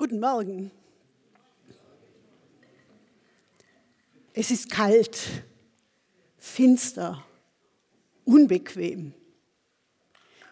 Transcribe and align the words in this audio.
Guten 0.00 0.20
Morgen. 0.20 0.70
Es 4.32 4.52
ist 4.52 4.70
kalt, 4.70 5.18
finster, 6.36 7.26
unbequem, 8.24 9.12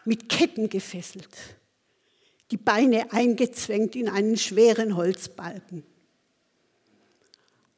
mit 0.05 0.29
Ketten 0.29 0.69
gefesselt, 0.69 1.29
die 2.51 2.57
Beine 2.57 3.13
eingezwängt 3.13 3.95
in 3.95 4.09
einen 4.09 4.37
schweren 4.37 4.97
Holzbalken. 4.97 5.85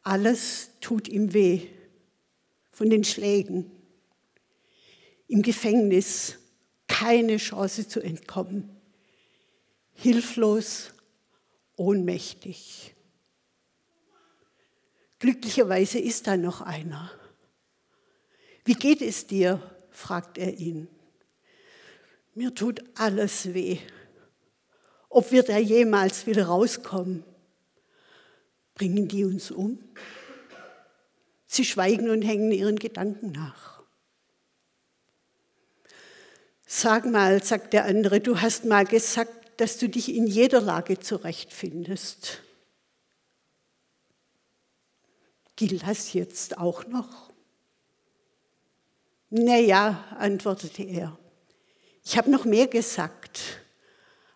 Alles 0.01 0.71
tut 0.81 1.07
ihm 1.07 1.35
weh 1.35 1.69
von 2.73 2.89
den 2.89 3.05
Schlägen. 3.05 3.71
Im 5.27 5.43
Gefängnis 5.43 6.39
keine 6.87 7.37
Chance 7.37 7.87
zu 7.87 8.01
entkommen. 8.01 8.75
Hilflos, 9.93 10.95
ohnmächtig. 11.79 12.95
Glücklicherweise 15.19 15.99
ist 15.99 16.27
da 16.27 16.37
noch 16.37 16.61
einer. 16.61 17.11
Wie 18.65 18.75
geht 18.75 19.03
es 19.03 19.27
dir? 19.27 19.63
fragt 19.91 20.39
er 20.39 20.55
ihn. 20.59 20.89
Mir 22.35 22.55
tut 22.55 22.85
alles 22.95 23.53
weh. 23.53 23.79
Ob 25.09 25.33
wir 25.33 25.43
da 25.43 25.59
jemals 25.59 26.27
wieder 26.27 26.47
rauskommen? 26.47 27.25
Bringen 28.75 29.09
die 29.09 29.25
uns 29.25 29.51
um? 29.51 29.79
Sie 31.47 31.65
schweigen 31.65 32.11
und 32.11 32.23
hängen 32.23 32.53
ihren 32.53 32.79
Gedanken 32.79 33.33
nach. 33.33 33.83
Sag 36.67 37.07
mal, 37.07 37.43
sagt 37.43 37.73
der 37.73 37.87
andere, 37.87 38.21
du 38.21 38.41
hast 38.41 38.67
mal 38.67 38.85
gesagt, 38.85 39.48
dass 39.59 39.77
du 39.77 39.89
dich 39.89 40.15
in 40.15 40.27
jeder 40.27 40.61
Lage 40.61 41.01
zurechtfindest. 41.01 42.41
Gilt 45.57 45.83
das 45.83 46.13
jetzt 46.13 46.59
auch 46.59 46.87
noch? 46.87 47.31
Naja, 49.31 50.05
antwortete 50.17 50.85
er, 50.85 51.19
ich 52.05 52.17
habe 52.17 52.31
noch 52.31 52.45
mehr 52.45 52.69
gesagt. 52.69 53.41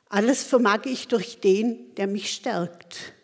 Alles 0.09 0.43
vermag 0.43 0.85
ich 0.85 1.07
durch 1.07 1.41
den, 1.41 1.95
der 1.95 2.09
mich 2.09 2.35
stärkt. 2.35 3.15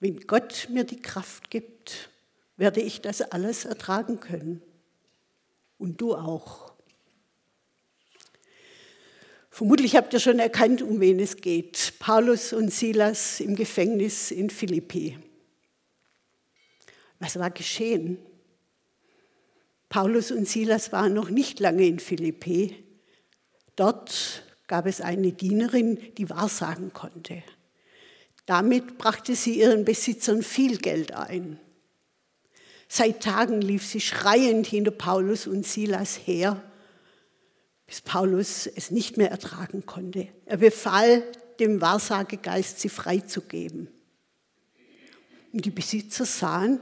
Wenn 0.00 0.20
Gott 0.26 0.68
mir 0.70 0.84
die 0.84 1.00
Kraft 1.00 1.50
gibt, 1.50 2.10
werde 2.58 2.82
ich 2.82 3.00
das 3.00 3.22
alles 3.22 3.64
ertragen 3.64 4.20
können. 4.20 4.62
Und 5.78 6.02
du 6.02 6.14
auch. 6.14 6.67
Vermutlich 9.58 9.96
habt 9.96 10.12
ihr 10.12 10.20
schon 10.20 10.38
erkannt, 10.38 10.82
um 10.82 11.00
wen 11.00 11.18
es 11.18 11.38
geht. 11.38 11.94
Paulus 11.98 12.52
und 12.52 12.72
Silas 12.72 13.40
im 13.40 13.56
Gefängnis 13.56 14.30
in 14.30 14.50
Philippi. 14.50 15.18
Was 17.18 17.40
war 17.40 17.50
geschehen? 17.50 18.18
Paulus 19.88 20.30
und 20.30 20.46
Silas 20.46 20.92
waren 20.92 21.12
noch 21.12 21.28
nicht 21.28 21.58
lange 21.58 21.88
in 21.88 21.98
Philippi. 21.98 22.76
Dort 23.74 24.44
gab 24.68 24.86
es 24.86 25.00
eine 25.00 25.32
Dienerin, 25.32 25.98
die 26.18 26.30
wahrsagen 26.30 26.92
konnte. 26.92 27.42
Damit 28.46 28.96
brachte 28.96 29.34
sie 29.34 29.58
ihren 29.58 29.84
Besitzern 29.84 30.44
viel 30.44 30.78
Geld 30.78 31.14
ein. 31.14 31.58
Seit 32.86 33.24
Tagen 33.24 33.60
lief 33.60 33.84
sie 33.84 34.00
schreiend 34.00 34.68
hinter 34.68 34.92
Paulus 34.92 35.48
und 35.48 35.66
Silas 35.66 36.16
her, 36.26 36.62
bis 37.88 38.02
Paulus 38.02 38.66
es 38.66 38.90
nicht 38.90 39.16
mehr 39.16 39.30
ertragen 39.30 39.86
konnte. 39.86 40.28
Er 40.44 40.58
befahl 40.58 41.24
dem 41.58 41.80
Wahrsagegeist, 41.80 42.78
sie 42.78 42.90
freizugeben. 42.90 43.88
Und 45.54 45.64
die 45.64 45.70
Besitzer 45.70 46.26
sahen, 46.26 46.80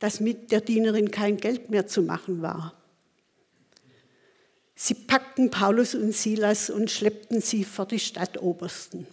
dass 0.00 0.18
mit 0.18 0.50
der 0.50 0.60
Dienerin 0.60 1.12
kein 1.12 1.36
Geld 1.36 1.70
mehr 1.70 1.86
zu 1.86 2.02
machen 2.02 2.42
war. 2.42 2.74
Sie 4.74 4.94
packten 4.94 5.50
Paulus 5.50 5.94
und 5.94 6.12
Silas 6.12 6.70
und 6.70 6.90
schleppten 6.90 7.40
sie 7.40 7.64
vor 7.64 7.86
die 7.86 8.00
Stadtobersten. 8.00 9.06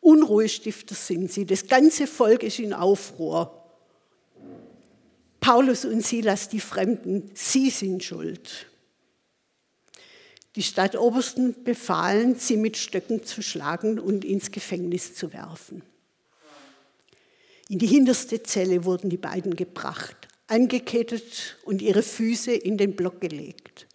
Unruhestifter 0.00 0.96
sind 0.96 1.30
sie, 1.30 1.46
das 1.46 1.68
ganze 1.68 2.08
Volk 2.08 2.42
ist 2.42 2.58
in 2.58 2.74
Aufruhr. 2.74 3.56
Paulus 5.38 5.84
und 5.84 6.04
Silas, 6.04 6.48
die 6.48 6.60
Fremden, 6.60 7.30
sie 7.32 7.70
sind 7.70 8.02
schuld. 8.02 8.69
Die 10.56 10.62
Stadtobersten 10.62 11.62
befahlen, 11.62 12.34
sie 12.34 12.56
mit 12.56 12.76
Stöcken 12.76 13.24
zu 13.24 13.40
schlagen 13.40 14.00
und 14.00 14.24
ins 14.24 14.50
Gefängnis 14.50 15.14
zu 15.14 15.32
werfen. 15.32 15.82
In 17.68 17.78
die 17.78 17.86
hinterste 17.86 18.42
Zelle 18.42 18.84
wurden 18.84 19.10
die 19.10 19.16
beiden 19.16 19.54
gebracht, 19.54 20.26
angekettet 20.48 21.56
und 21.64 21.82
ihre 21.82 22.02
Füße 22.02 22.52
in 22.52 22.76
den 22.78 22.96
Block 22.96 23.20
gelegt. 23.20 23.86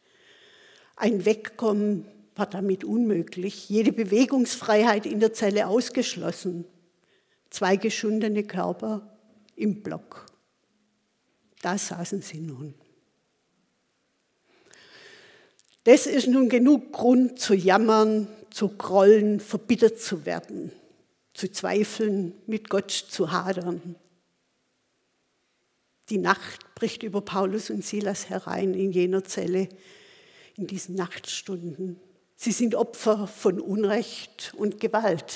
Ein 0.95 1.25
Wegkommen 1.25 2.05
war 2.35 2.45
damit 2.45 2.85
unmöglich, 2.85 3.69
jede 3.69 3.91
Bewegungsfreiheit 3.91 5.05
in 5.05 5.19
der 5.19 5.33
Zelle 5.33 5.67
ausgeschlossen. 5.67 6.65
Zwei 7.49 7.75
geschundene 7.75 8.44
Körper 8.44 9.17
im 9.57 9.83
Block. 9.83 10.25
Da 11.61 11.77
saßen 11.77 12.21
sie 12.21 12.39
nun. 12.39 12.75
Das 15.85 16.06
ist 16.06 16.28
nun 16.28 16.50
genug 16.50 16.91
Grund 16.91 17.40
zu 17.40 17.53
jammern, 17.56 18.28
zu 18.50 18.69
grollen, 18.69 19.40
verbittert 19.40 20.00
zu 20.00 20.25
werden 20.25 20.72
zu 21.35 21.51
zweifeln, 21.51 22.34
mit 22.47 22.69
Gott 22.69 22.91
zu 22.91 23.31
hadern. 23.31 23.95
Die 26.09 26.18
Nacht 26.18 26.74
bricht 26.75 27.03
über 27.03 27.22
Paulus 27.22 27.69
und 27.69 27.84
Silas 27.84 28.29
herein 28.29 28.74
in 28.74 28.91
jener 28.91 29.24
Zelle, 29.24 29.68
in 30.56 30.66
diesen 30.66 30.95
Nachtstunden. 30.95 32.00
Sie 32.38 32.51
sind 32.51 32.74
Opfer 32.74 33.28
von 33.28 33.59
Unrecht 33.59 34.53
und 34.56 34.79
Gewalt. 34.79 35.35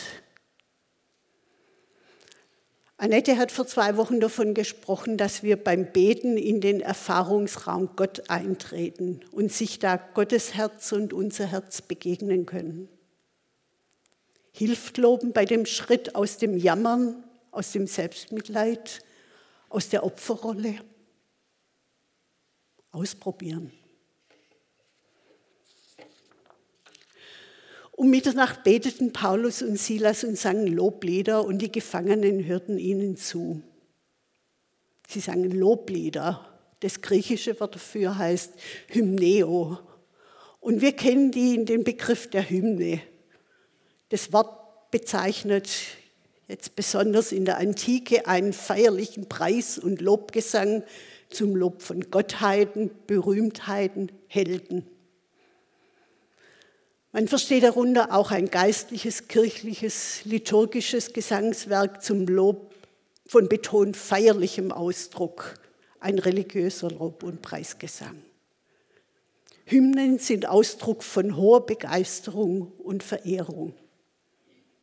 Annette 3.01 3.37
hat 3.37 3.53
vor 3.53 3.65
zwei 3.65 3.95
Wochen 3.95 4.19
davon 4.19 4.53
gesprochen, 4.53 5.15
dass 5.15 5.41
wir 5.41 5.55
beim 5.55 5.93
Beten 5.93 6.35
in 6.35 6.59
den 6.59 6.81
Erfahrungsraum 6.81 7.95
Gott 7.95 8.29
eintreten 8.29 9.21
und 9.31 9.53
sich 9.53 9.79
da 9.79 9.95
Gottes 9.95 10.53
Herz 10.53 10.91
und 10.91 11.13
unser 11.13 11.45
Herz 11.45 11.81
begegnen 11.81 12.45
können. 12.45 12.89
Hilft 14.51 14.97
Loben 14.97 15.31
bei 15.31 15.45
dem 15.45 15.65
Schritt 15.65 16.13
aus 16.13 16.39
dem 16.39 16.57
Jammern, 16.57 17.23
aus 17.51 17.71
dem 17.71 17.87
Selbstmitleid, 17.87 19.01
aus 19.69 19.87
der 19.87 20.03
Opferrolle? 20.03 20.75
Ausprobieren. 22.91 23.71
Um 27.99 28.11
Mitternacht 28.11 28.63
beteten 28.63 29.11
Paulus 29.11 29.61
und 29.61 29.77
Silas 29.77 30.23
und 30.23 30.37
sangen 30.37 30.67
Loblieder 30.67 31.43
und 31.43 31.57
die 31.57 31.69
Gefangenen 31.69 32.45
hörten 32.45 32.77
ihnen 32.77 33.17
zu. 33.17 33.61
Sie 35.05 35.19
sangen 35.19 35.51
Loblieder. 35.51 36.47
Das 36.79 37.01
griechische 37.01 37.59
Wort 37.59 37.75
dafür 37.75 38.17
heißt 38.17 38.53
Hymneo. 38.87 39.79
Und 40.61 40.79
wir 40.79 40.93
kennen 40.93 41.31
die 41.31 41.53
in 41.55 41.65
den 41.65 41.83
Begriff 41.83 42.29
der 42.29 42.49
Hymne. 42.49 43.01
Das 44.07 44.31
Wort 44.31 44.91
bezeichnet 44.91 45.69
jetzt 46.47 46.77
besonders 46.77 47.33
in 47.33 47.43
der 47.43 47.57
Antike 47.57 48.27
einen 48.27 48.53
feierlichen 48.53 49.27
Preis- 49.27 49.77
und 49.77 49.99
Lobgesang 49.99 50.83
zum 51.29 51.53
Lob 51.53 51.81
von 51.81 52.09
Gottheiten, 52.09 52.91
Berühmtheiten, 53.07 54.09
Helden. 54.27 54.87
Man 57.11 57.27
versteht 57.27 57.63
darunter 57.63 58.13
auch 58.13 58.31
ein 58.31 58.49
geistliches, 58.49 59.27
kirchliches, 59.27 60.25
liturgisches 60.25 61.11
Gesangswerk 61.13 62.03
zum 62.03 62.27
Lob 62.27 62.75
von 63.25 63.49
betont 63.49 63.97
feierlichem 63.97 64.71
Ausdruck, 64.71 65.55
ein 65.99 66.19
religiöser 66.19 66.91
Lob- 66.91 67.23
und 67.23 67.41
Preisgesang. 67.41 68.21
Hymnen 69.65 70.19
sind 70.19 70.47
Ausdruck 70.47 71.03
von 71.03 71.35
hoher 71.35 71.65
Begeisterung 71.65 72.71
und 72.79 73.03
Verehrung. 73.03 73.73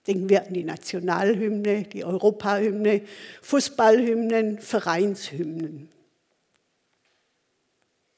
Denken 0.07 0.29
wir 0.29 0.47
an 0.47 0.55
die 0.55 0.63
Nationalhymne, 0.65 1.85
die 1.85 2.05
Europahymne, 2.05 3.03
Fußballhymnen, 3.43 4.61
Vereinshymnen. 4.61 5.89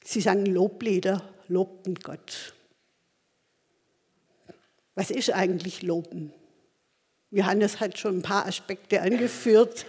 Sie 0.04 0.20
sangen 0.20 0.46
Loblieder, 0.46 1.26
lobten 1.48 1.94
Gott. 1.94 2.54
Was 4.98 5.12
ist 5.12 5.32
eigentlich 5.32 5.82
Loben? 5.82 6.32
Johannes 7.30 7.78
hat 7.78 7.96
schon 8.00 8.18
ein 8.18 8.22
paar 8.22 8.46
Aspekte 8.46 9.00
angeführt. 9.00 9.86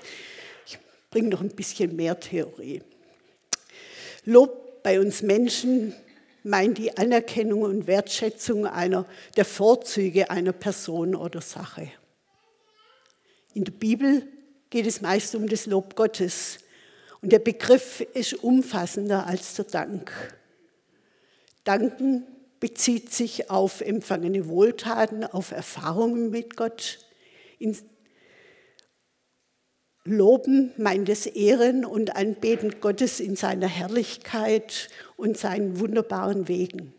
Ich 0.67 0.77
bringe 1.09 1.29
noch 1.29 1.41
ein 1.41 1.49
bisschen 1.49 1.95
mehr 1.95 2.19
Theorie. 2.19 2.83
Lob 4.23 4.83
bei 4.83 4.99
uns 4.99 5.23
Menschen 5.23 5.95
meint 6.43 6.77
die 6.77 6.95
Anerkennung 6.95 7.63
und 7.63 7.87
Wertschätzung 7.87 8.67
einer, 8.67 9.07
der 9.35 9.45
Vorzüge 9.45 10.29
einer 10.29 10.53
Person 10.53 11.15
oder 11.15 11.41
Sache. 11.41 11.91
In 13.55 13.63
der 13.63 13.71
Bibel 13.71 14.27
geht 14.69 14.85
es 14.85 15.01
meist 15.01 15.33
um 15.33 15.49
das 15.49 15.65
Lob 15.65 15.95
Gottes. 15.95 16.59
Und 17.23 17.31
der 17.31 17.39
Begriff 17.39 18.01
ist 18.13 18.35
umfassender 18.43 19.25
als 19.25 19.55
der 19.55 19.65
Dank. 19.65 20.11
Danken 21.63 22.27
bezieht 22.59 23.13
sich 23.13 23.49
auf 23.49 23.81
empfangene 23.81 24.47
Wohltaten, 24.47 25.23
auf 25.23 25.51
Erfahrungen 25.51 26.29
mit 26.29 26.55
Gott. 26.55 26.99
In 27.57 27.77
Loben 30.05 30.71
meint 30.77 31.09
es 31.09 31.25
Ehren 31.25 31.85
und 31.85 32.15
Anbeten 32.15 32.79
Gottes 32.81 33.19
in 33.19 33.35
seiner 33.35 33.67
Herrlichkeit 33.67 34.89
und 35.17 35.37
seinen 35.37 35.79
wunderbaren 35.79 36.47
Wegen. 36.47 36.93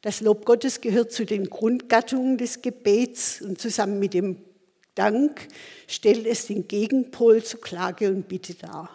Das 0.00 0.20
Lob 0.20 0.44
Gottes 0.44 0.80
gehört 0.80 1.12
zu 1.12 1.24
den 1.24 1.48
Grundgattungen 1.48 2.36
des 2.38 2.60
Gebets 2.60 3.40
und 3.40 3.60
zusammen 3.60 4.00
mit 4.00 4.14
dem 4.14 4.38
Dank 4.96 5.48
stellt 5.86 6.26
es 6.26 6.46
den 6.46 6.66
Gegenpol 6.66 7.42
zu 7.44 7.58
Klage 7.58 8.08
und 8.08 8.26
Bitte 8.28 8.54
dar. 8.54 8.90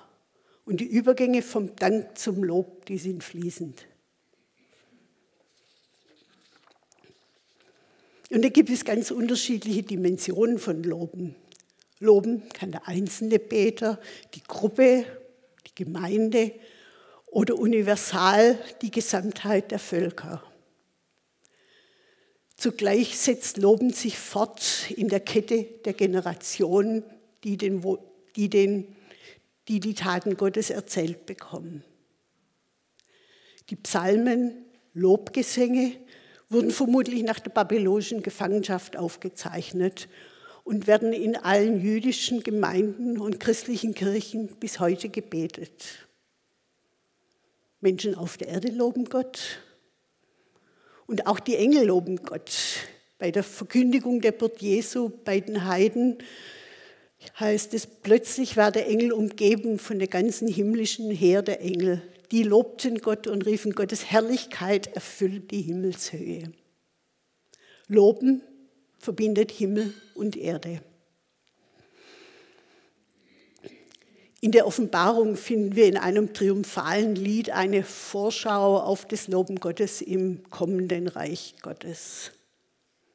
Und 0.65 0.81
die 0.81 0.85
Übergänge 0.85 1.41
vom 1.41 1.75
Dank 1.77 2.18
zum 2.18 2.44
Lob, 2.44 2.85
die 2.88 2.97
sind 2.97 3.24
fließend. 3.24 3.85
Und 8.29 8.44
da 8.44 8.50
gibt 8.50 8.69
es 8.69 8.83
ganz 8.83 9.12
unterschiedliche 9.12 9.83
Dimensionen 9.83 10.59
von 10.59 10.83
Loben. 10.83 11.35
Loben 12.00 12.47
kann 12.50 12.71
der 12.71 12.88
einzelne 12.88 13.39
Beter, 13.39 14.00
die 14.35 14.44
Gruppe, 14.44 15.06
die 15.65 15.83
Gemeinde 15.83 16.51
oder 17.27 17.57
universal 17.57 18.57
die 18.81 18.91
Gesamtheit 18.91 19.71
der 19.71 19.79
Völker. 19.79 20.44
Zugleich 22.56 23.18
setzt 23.18 23.57
Loben 23.57 23.94
sich 23.94 24.18
fort 24.18 24.89
in 24.89 25.09
der 25.09 25.19
Kette 25.19 25.63
der 25.85 25.94
Generationen, 25.94 27.03
die, 27.44 27.56
den, 27.56 27.83
die, 28.35 28.50
den, 28.50 28.95
die 29.68 29.79
die 29.79 29.94
Taten 29.94 30.38
Gottes 30.38 30.69
erzählt 30.69 31.25
bekommen. 31.25 31.83
Die 33.69 33.75
Psalmen, 33.75 34.65
Lobgesänge 34.94 35.95
wurden 36.50 36.72
vermutlich 36.72 37.24
nach 37.24 37.40
der 37.40 37.52
babylonischen 37.52 38.24
Gefangenschaft 38.24 38.98
aufgezeichnet 38.98 40.08
und 40.64 40.88
werden 40.88 41.14
in 41.14 41.36
allen 41.36 41.82
jüdischen 41.82 42.44
Gemeinden 42.44 43.20
und 43.20 43.40
christlichen 43.40 43.94
Kirchen 43.94 44.48
bis 44.60 44.80
heute 44.80 45.10
gebetet. 45.10 46.08
Menschen 47.80 48.16
auf 48.16 48.38
der 48.38 48.48
Erde 48.50 48.70
loben 48.70 49.06
Gott, 49.06 49.60
und 51.08 51.26
auch 51.26 51.40
die 51.40 51.56
Engel 51.56 51.86
loben 51.86 52.18
Gott. 52.18 52.52
Bei 53.18 53.32
der 53.32 53.44
Verkündigung 53.44 54.22
der 54.22 54.34
Geburt 54.34 54.62
Jesu 54.62 55.10
bei 55.24 55.40
den 55.40 55.66
Heiden 55.66 56.18
heißt 57.40 57.74
es, 57.74 57.88
plötzlich 57.88 58.58
war 58.58 58.72
der 58.72 58.88
Engel 58.88 59.12
umgeben 59.12 59.80
von 59.80 59.98
der 59.98 60.08
ganzen 60.08 60.48
himmlischen 60.48 61.10
Heer 61.10 61.42
der 61.42 61.62
Engel. 61.62 62.02
Die 62.31 62.44
lobten 62.44 63.00
Gott 63.00 63.27
und 63.27 63.45
riefen, 63.45 63.74
Gottes 63.74 64.06
Herrlichkeit 64.06 64.88
erfüllt 64.88 65.51
die 65.51 65.62
Himmelshöhe. 65.62 66.51
Loben 67.88 68.41
verbindet 69.00 69.51
Himmel 69.51 69.94
und 70.13 70.35
Erde. 70.35 70.81
In 74.39 74.51
der 74.51 74.68
Offenbarung 74.68 75.35
finden 75.35 75.75
wir 75.75 75.88
in 75.88 75.97
einem 75.97 76.33
triumphalen 76.33 77.15
Lied 77.15 77.50
eine 77.50 77.83
Vorschau 77.83 78.77
auf 78.77 79.06
das 79.06 79.27
Loben 79.27 79.59
Gottes 79.59 80.01
im 80.01 80.44
kommenden 80.50 81.07
Reich 81.07 81.56
Gottes. 81.62 82.31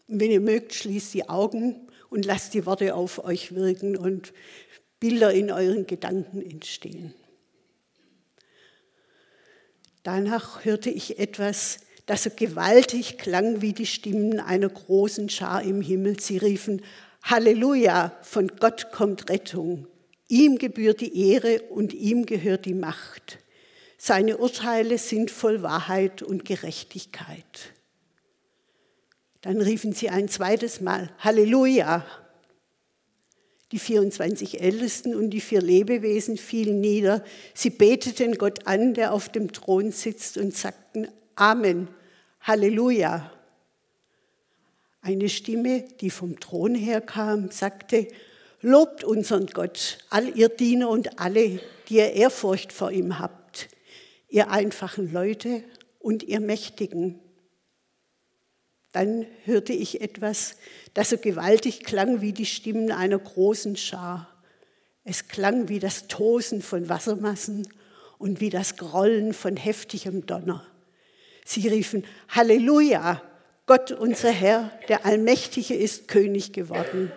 Und 0.08 0.20
wenn 0.20 0.30
ihr 0.30 0.40
mögt, 0.40 0.74
schließt 0.74 1.14
die 1.14 1.28
Augen 1.28 1.88
und 2.10 2.24
lasst 2.24 2.54
die 2.54 2.66
Worte 2.66 2.94
auf 2.94 3.24
euch 3.24 3.54
wirken 3.54 3.96
und 3.96 4.32
Bilder 4.98 5.32
in 5.32 5.52
euren 5.52 5.86
Gedanken 5.86 6.42
entstehen. 6.42 7.14
Danach 10.02 10.64
hörte 10.64 10.90
ich 10.90 11.18
etwas, 11.18 11.78
das 12.06 12.24
so 12.24 12.30
gewaltig 12.34 13.18
klang 13.18 13.62
wie 13.62 13.72
die 13.72 13.86
Stimmen 13.86 14.40
einer 14.40 14.68
großen 14.68 15.28
Schar 15.28 15.62
im 15.62 15.80
Himmel. 15.80 16.18
Sie 16.18 16.38
riefen, 16.38 16.82
Halleluja, 17.22 18.16
von 18.22 18.48
Gott 18.58 18.90
kommt 18.90 19.30
Rettung. 19.30 19.86
Ihm 20.28 20.58
gebührt 20.58 21.00
die 21.00 21.30
Ehre 21.30 21.62
und 21.62 21.94
ihm 21.94 22.26
gehört 22.26 22.64
die 22.64 22.74
Macht. 22.74 23.38
Seine 23.96 24.38
Urteile 24.38 24.98
sind 24.98 25.30
voll 25.30 25.62
Wahrheit 25.62 26.22
und 26.22 26.44
Gerechtigkeit. 26.44 27.72
Dann 29.42 29.60
riefen 29.60 29.92
sie 29.92 30.10
ein 30.10 30.28
zweites 30.28 30.80
Mal, 30.80 31.10
Halleluja. 31.18 32.04
Die 33.72 33.78
24 33.78 34.60
Ältesten 34.60 35.14
und 35.14 35.30
die 35.30 35.40
vier 35.40 35.62
Lebewesen 35.62 36.36
fielen 36.36 36.80
nieder. 36.80 37.24
Sie 37.54 37.70
beteten 37.70 38.36
Gott 38.36 38.66
an, 38.66 38.92
der 38.92 39.14
auf 39.14 39.30
dem 39.30 39.50
Thron 39.50 39.92
sitzt, 39.92 40.36
und 40.36 40.54
sagten 40.54 41.08
Amen, 41.34 41.88
Halleluja. 42.42 43.32
Eine 45.00 45.30
Stimme, 45.30 45.84
die 46.00 46.10
vom 46.10 46.38
Thron 46.38 46.74
herkam, 46.74 47.50
sagte, 47.50 48.08
Lobt 48.60 49.02
unseren 49.02 49.46
Gott, 49.46 49.98
all 50.10 50.36
ihr 50.36 50.48
Diener 50.48 50.88
und 50.88 51.18
alle, 51.18 51.58
die 51.88 51.96
ihr 51.96 52.12
Ehrfurcht 52.12 52.72
vor 52.72 52.92
ihm 52.92 53.18
habt, 53.18 53.68
ihr 54.28 54.50
einfachen 54.50 55.12
Leute 55.12 55.64
und 55.98 56.22
ihr 56.22 56.40
Mächtigen. 56.40 57.18
Dann 58.92 59.26
hörte 59.44 59.72
ich 59.72 60.00
etwas, 60.02 60.56
das 60.94 61.10
so 61.10 61.18
gewaltig 61.18 61.84
klang 61.84 62.20
wie 62.20 62.32
die 62.32 62.46
Stimmen 62.46 62.92
einer 62.92 63.18
großen 63.18 63.76
Schar. 63.76 64.28
Es 65.04 65.28
klang 65.28 65.68
wie 65.68 65.78
das 65.80 66.06
Tosen 66.08 66.62
von 66.62 66.88
Wassermassen 66.88 67.66
und 68.18 68.40
wie 68.40 68.50
das 68.50 68.76
Grollen 68.76 69.32
von 69.32 69.56
heftigem 69.56 70.26
Donner. 70.26 70.64
Sie 71.44 71.66
riefen, 71.66 72.04
Halleluja, 72.28 73.22
Gott 73.66 73.90
unser 73.92 74.30
Herr, 74.30 74.70
der 74.88 75.06
Allmächtige 75.06 75.74
ist 75.74 76.06
König 76.06 76.52
geworden. 76.52 77.10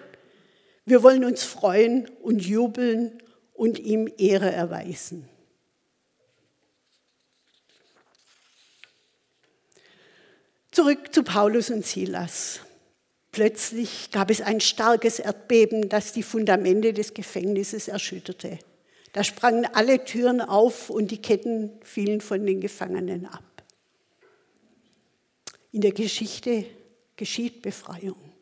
Wir 0.86 1.04
wollen 1.04 1.26
uns 1.26 1.44
freuen 1.44 2.10
und 2.22 2.46
jubeln 2.46 3.22
und 3.54 3.80
ihm 3.80 4.12
Ehre 4.18 4.52
erweisen. 4.52 5.28
Zurück 10.76 11.14
zu 11.14 11.24
Paulus 11.24 11.70
und 11.70 11.86
Silas. 11.86 12.60
Plötzlich 13.32 14.12
gab 14.12 14.30
es 14.30 14.42
ein 14.42 14.60
starkes 14.60 15.20
Erdbeben, 15.20 15.88
das 15.88 16.12
die 16.12 16.22
Fundamente 16.22 16.92
des 16.92 17.14
Gefängnisses 17.14 17.88
erschütterte. 17.88 18.60
Da 19.14 19.24
sprangen 19.24 19.66
alle 19.72 20.04
Türen 20.04 20.42
auf 20.42 20.90
und 20.90 21.12
die 21.12 21.22
Ketten 21.22 21.72
fielen 21.82 22.20
von 22.20 22.46
den 22.46 22.60
Gefangenen 22.60 23.26
ab. 23.26 23.64
In 25.72 25.80
der 25.80 25.94
Geschichte 25.94 26.66
geschieht 27.16 27.62
Befreiung. 27.62 28.34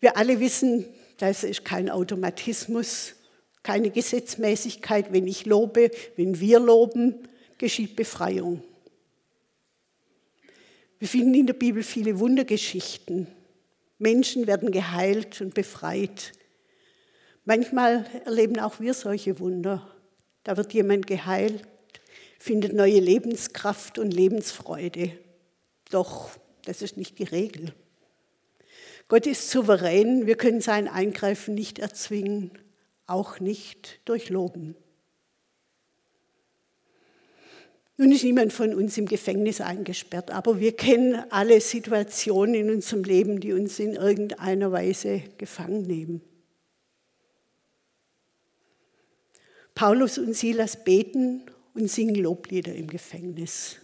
Wir 0.00 0.16
alle 0.16 0.40
wissen, 0.40 0.84
das 1.18 1.44
ist 1.44 1.64
kein 1.64 1.90
Automatismus, 1.90 3.14
keine 3.62 3.90
Gesetzmäßigkeit. 3.90 5.12
Wenn 5.12 5.28
ich 5.28 5.46
lobe, 5.46 5.92
wenn 6.16 6.40
wir 6.40 6.58
loben, 6.58 7.28
geschieht 7.56 7.94
Befreiung. 7.94 8.64
Wir 10.98 11.08
finden 11.08 11.34
in 11.34 11.46
der 11.46 11.54
Bibel 11.54 11.82
viele 11.82 12.18
Wundergeschichten. 12.18 13.28
Menschen 13.98 14.46
werden 14.46 14.72
geheilt 14.72 15.40
und 15.40 15.54
befreit. 15.54 16.32
Manchmal 17.44 18.04
erleben 18.24 18.58
auch 18.58 18.80
wir 18.80 18.94
solche 18.94 19.38
Wunder. 19.38 19.88
Da 20.42 20.56
wird 20.56 20.72
jemand 20.72 21.06
geheilt, 21.06 21.62
findet 22.38 22.72
neue 22.72 23.00
Lebenskraft 23.00 23.98
und 23.98 24.12
Lebensfreude. 24.12 25.12
Doch 25.90 26.30
das 26.64 26.82
ist 26.82 26.96
nicht 26.96 27.18
die 27.18 27.24
Regel. 27.24 27.72
Gott 29.08 29.26
ist 29.26 29.50
souverän, 29.50 30.26
wir 30.26 30.36
können 30.36 30.60
sein 30.60 30.86
Eingreifen 30.86 31.54
nicht 31.54 31.78
erzwingen, 31.78 32.50
auch 33.06 33.40
nicht 33.40 34.00
durch 34.04 34.28
Loben. 34.28 34.76
Nun 38.00 38.12
ist 38.12 38.22
niemand 38.22 38.52
von 38.52 38.74
uns 38.74 38.96
im 38.96 39.06
Gefängnis 39.06 39.60
eingesperrt, 39.60 40.30
aber 40.30 40.60
wir 40.60 40.76
kennen 40.76 41.20
alle 41.30 41.60
Situationen 41.60 42.54
in 42.54 42.70
unserem 42.70 43.02
Leben, 43.02 43.40
die 43.40 43.52
uns 43.52 43.80
in 43.80 43.94
irgendeiner 43.94 44.70
Weise 44.70 45.24
gefangen 45.36 45.82
nehmen. 45.82 46.22
Paulus 49.74 50.16
und 50.16 50.34
Silas 50.34 50.84
beten 50.84 51.42
und 51.74 51.90
singen 51.90 52.14
Loblieder 52.14 52.72
im 52.72 52.86
Gefängnis, 52.86 53.78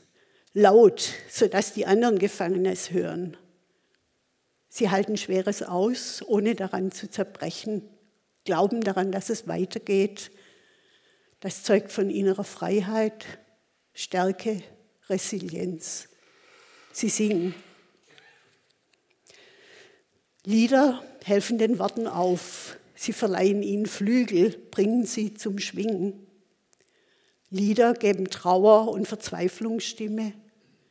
laut, 0.53 1.13
sodass 1.29 1.75
die 1.75 1.87
anderen 1.87 2.21
Gefangenen 2.21 2.67
es 2.67 2.93
hören. 2.93 3.37
Sie 4.69 4.91
halten 4.91 5.17
Schweres 5.17 5.65
aus, 5.65 6.23
ohne 6.25 6.55
daran 6.55 6.93
zu 6.93 7.11
zerbrechen, 7.11 7.83
glauben 8.45 8.81
daran, 8.81 9.11
dass 9.11 9.29
es 9.29 9.49
weitergeht. 9.49 10.31
Das 11.41 11.65
zeugt 11.65 11.91
von 11.91 12.11
innerer 12.11 12.45
Freiheit, 12.45 13.25
Stärke, 13.95 14.63
Resilienz. 15.09 16.09
Sie 16.93 17.09
singen. 17.09 17.55
Lieder 20.45 21.03
helfen 21.25 21.59
den 21.59 21.79
Worten 21.79 22.09
auf. 22.09 22.77
Sie 22.97 23.13
verleihen 23.13 23.63
ihnen 23.63 23.87
Flügel, 23.87 24.51
bringen 24.71 25.07
sie 25.07 25.35
zum 25.35 25.59
Schwingen. 25.59 26.27
Lieder 27.51 27.95
geben 27.95 28.31
Trauer 28.31 28.89
und 28.89 29.07
Verzweiflungsstimme, 29.07 30.33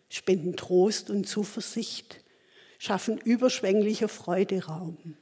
spenden 0.10 0.56
Trost 0.56 1.10
und 1.10 1.28
Zuversicht, 1.28 2.24
schaffen 2.80 3.18
überschwängliche 3.18 4.08
Freude 4.08 4.66
Raum. 4.66 5.18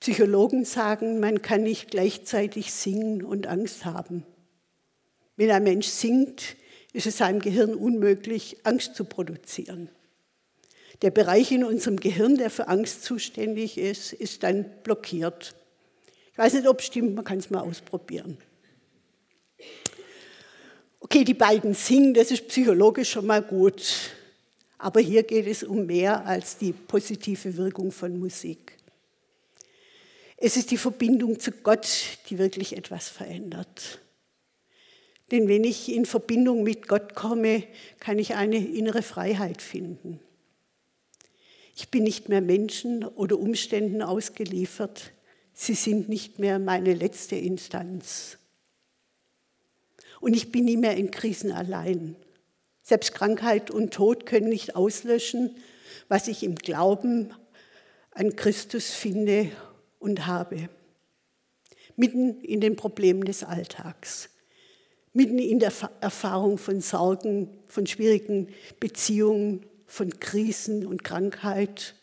Psychologen 0.00 0.64
sagen, 0.64 1.20
man 1.20 1.42
kann 1.42 1.64
nicht 1.64 1.90
gleichzeitig 1.90 2.72
singen 2.72 3.22
und 3.22 3.46
Angst 3.46 3.84
haben. 3.84 4.24
Wenn 5.36 5.50
ein 5.50 5.64
Mensch 5.64 5.88
singt, 5.88 6.56
ist 6.92 7.06
es 7.06 7.18
seinem 7.18 7.40
Gehirn 7.40 7.74
unmöglich, 7.74 8.58
Angst 8.62 8.94
zu 8.94 9.04
produzieren. 9.04 9.88
Der 11.02 11.10
Bereich 11.10 11.50
in 11.50 11.64
unserem 11.64 11.98
Gehirn, 11.98 12.36
der 12.36 12.50
für 12.50 12.68
Angst 12.68 13.02
zuständig 13.02 13.78
ist, 13.78 14.12
ist 14.12 14.42
dann 14.44 14.64
blockiert. 14.84 15.54
Ich 16.32 16.38
weiß 16.38 16.54
nicht, 16.54 16.68
ob 16.68 16.80
es 16.80 16.86
stimmt, 16.86 17.14
man 17.14 17.24
kann 17.24 17.38
es 17.38 17.50
mal 17.50 17.60
ausprobieren. 17.60 18.38
Okay, 21.00 21.24
die 21.24 21.34
beiden 21.34 21.74
singen, 21.74 22.14
das 22.14 22.30
ist 22.30 22.48
psychologisch 22.48 23.10
schon 23.10 23.26
mal 23.26 23.42
gut. 23.42 24.10
Aber 24.78 25.00
hier 25.00 25.22
geht 25.22 25.46
es 25.46 25.62
um 25.62 25.86
mehr 25.86 26.26
als 26.26 26.58
die 26.58 26.72
positive 26.72 27.56
Wirkung 27.56 27.92
von 27.92 28.18
Musik. 28.18 28.76
Es 30.36 30.56
ist 30.56 30.70
die 30.70 30.76
Verbindung 30.76 31.38
zu 31.38 31.52
Gott, 31.52 31.88
die 32.28 32.38
wirklich 32.38 32.76
etwas 32.76 33.08
verändert. 33.08 34.00
Denn 35.30 35.48
wenn 35.48 35.64
ich 35.64 35.90
in 35.90 36.06
Verbindung 36.06 36.62
mit 36.62 36.86
Gott 36.86 37.14
komme, 37.14 37.64
kann 37.98 38.18
ich 38.18 38.34
eine 38.34 38.56
innere 38.56 39.02
Freiheit 39.02 39.62
finden. 39.62 40.20
Ich 41.76 41.90
bin 41.90 42.04
nicht 42.04 42.28
mehr 42.28 42.40
Menschen 42.40 43.04
oder 43.04 43.38
Umständen 43.38 44.02
ausgeliefert. 44.02 45.12
Sie 45.52 45.74
sind 45.74 46.08
nicht 46.08 46.38
mehr 46.38 46.58
meine 46.58 46.94
letzte 46.94 47.36
Instanz. 47.36 48.38
Und 50.20 50.34
ich 50.34 50.52
bin 50.52 50.64
nie 50.64 50.76
mehr 50.76 50.96
in 50.96 51.10
Krisen 51.10 51.52
allein. 51.52 52.16
Selbst 52.82 53.14
Krankheit 53.14 53.70
und 53.70 53.92
Tod 53.94 54.26
können 54.26 54.48
nicht 54.48 54.76
auslöschen, 54.76 55.56
was 56.08 56.28
ich 56.28 56.42
im 56.42 56.54
Glauben 56.54 57.34
an 58.10 58.36
Christus 58.36 58.90
finde 58.90 59.50
und 59.98 60.26
habe. 60.26 60.68
Mitten 61.96 62.40
in 62.42 62.60
den 62.60 62.76
Problemen 62.76 63.24
des 63.24 63.42
Alltags, 63.42 64.28
mitten 65.14 65.38
in 65.38 65.60
der 65.60 65.72
Erfahrung 66.00 66.58
von 66.58 66.80
Sorgen, 66.80 67.48
von 67.66 67.86
schwierigen 67.86 68.48
Beziehungen, 68.80 69.64
von 69.86 70.18
Krisen 70.20 70.86
und 70.86 71.04
Krankheit 71.04 71.94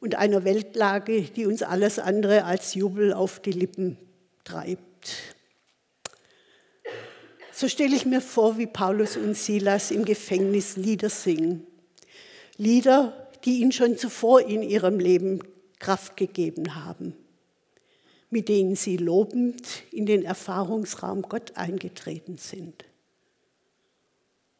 und 0.00 0.16
einer 0.16 0.44
Weltlage, 0.44 1.22
die 1.22 1.46
uns 1.46 1.62
alles 1.62 1.98
andere 1.98 2.44
als 2.44 2.74
Jubel 2.74 3.12
auf 3.12 3.40
die 3.40 3.52
Lippen 3.52 3.96
treibt. 4.42 5.34
So 7.52 7.68
stelle 7.68 7.94
ich 7.94 8.04
mir 8.04 8.20
vor, 8.20 8.58
wie 8.58 8.66
Paulus 8.66 9.16
und 9.16 9.36
Silas 9.36 9.92
im 9.92 10.04
Gefängnis 10.04 10.76
Lieder 10.76 11.08
singen. 11.08 11.64
Lieder, 12.56 13.30
die 13.44 13.60
ihnen 13.60 13.70
schon 13.70 13.96
zuvor 13.96 14.40
in 14.40 14.62
ihrem 14.62 14.98
Leben 14.98 15.40
Kraft 15.78 16.16
gegeben 16.16 16.74
haben, 16.74 17.14
mit 18.34 18.48
denen 18.48 18.74
sie 18.74 18.96
lobend 18.96 19.64
in 19.92 20.06
den 20.06 20.24
Erfahrungsraum 20.24 21.22
Gott 21.22 21.56
eingetreten 21.56 22.36
sind. 22.36 22.84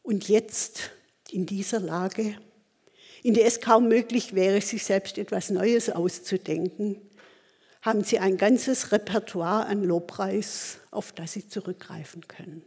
Und 0.01 0.29
jetzt 0.29 0.91
in 1.29 1.45
dieser 1.45 1.81
Lage, 1.81 2.37
in 3.21 3.33
der 3.33 3.45
es 3.45 3.59
kaum 3.59 3.89
möglich 3.89 4.33
wäre, 4.33 4.61
sich 4.61 4.85
selbst 4.85 5.17
etwas 5.17 5.49
Neues 5.49 5.89
auszudenken, 5.89 7.01
haben 7.81 8.05
sie 8.05 8.17
ein 8.17 8.37
ganzes 8.37 8.93
Repertoire 8.93 9.65
an 9.65 9.83
Lobpreis, 9.83 10.77
auf 10.89 11.11
das 11.11 11.33
sie 11.33 11.49
zurückgreifen 11.49 12.29
können. 12.29 12.63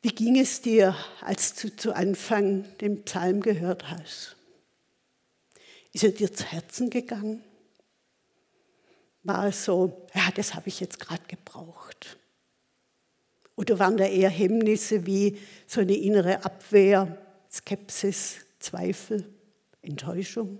Wie 0.00 0.14
ging 0.14 0.38
es 0.38 0.60
dir, 0.60 0.94
als 1.22 1.56
du 1.56 1.74
zu 1.74 1.92
Anfang 1.92 2.66
den 2.78 3.02
Psalm 3.02 3.40
gehört 3.40 3.90
hast? 3.90 4.33
Ist 5.94 6.02
er 6.02 6.10
dir 6.10 6.32
zu 6.32 6.44
Herzen 6.44 6.90
gegangen? 6.90 7.42
War 9.22 9.46
es 9.46 9.64
so, 9.64 10.06
ja, 10.12 10.28
das 10.34 10.54
habe 10.54 10.68
ich 10.68 10.80
jetzt 10.80 10.98
gerade 10.98 11.22
gebraucht? 11.28 12.18
Oder 13.56 13.78
waren 13.78 13.96
da 13.96 14.04
eher 14.04 14.28
Hemmnisse 14.28 15.06
wie 15.06 15.38
so 15.68 15.80
eine 15.80 15.96
innere 15.96 16.44
Abwehr, 16.44 17.16
Skepsis, 17.50 18.38
Zweifel, 18.58 19.32
Enttäuschung? 19.82 20.58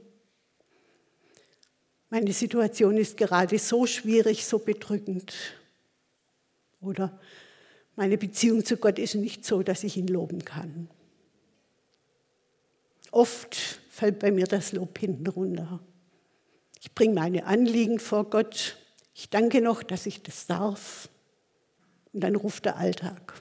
Meine 2.10 2.32
Situation 2.32 2.96
ist 2.96 3.16
gerade 3.16 3.58
so 3.58 3.86
schwierig, 3.86 4.46
so 4.46 4.60
bedrückend. 4.60 5.34
Oder 6.80 7.18
meine 7.96 8.16
Beziehung 8.16 8.64
zu 8.64 8.76
Gott 8.76 9.00
ist 9.00 9.16
nicht 9.16 9.44
so, 9.44 9.64
dass 9.64 9.82
ich 9.82 9.96
ihn 9.96 10.06
loben 10.06 10.44
kann. 10.44 10.88
Oft 13.10 13.80
fällt 13.94 14.18
bei 14.18 14.32
mir 14.32 14.46
das 14.46 14.72
Lob 14.72 14.98
hinten 14.98 15.28
runter. 15.28 15.78
Ich 16.80 16.92
bringe 16.92 17.14
meine 17.14 17.46
Anliegen 17.46 18.00
vor 18.00 18.28
Gott. 18.28 18.76
Ich 19.14 19.30
danke 19.30 19.60
noch, 19.60 19.84
dass 19.84 20.06
ich 20.06 20.20
das 20.20 20.46
darf. 20.46 21.08
Und 22.12 22.20
dann 22.22 22.34
ruft 22.34 22.64
der 22.64 22.76
Alltag. 22.76 23.40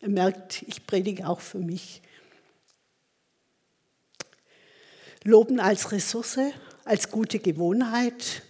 Er 0.00 0.10
merkt, 0.10 0.62
ich 0.62 0.86
predige 0.86 1.28
auch 1.28 1.40
für 1.40 1.58
mich. 1.58 2.02
Loben 5.24 5.58
als 5.58 5.90
Ressource, 5.90 6.38
als 6.84 7.10
gute 7.10 7.40
Gewohnheit. 7.40 8.42